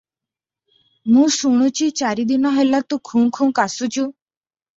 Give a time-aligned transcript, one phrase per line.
[1.17, 4.07] ମୁଁ ଶୁଣୁଛି, ଚାରିଦିନ ହେଲା ତୁ ଖୁଁ ଖୁଁ କାଶୁଛୁ।